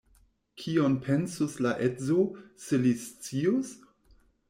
Kion 0.61 0.95
pensus 1.09 1.59
la 1.67 1.75
edzo, 1.89 2.27
se 2.67 2.83
li 2.87 2.97
scius? 3.07 3.79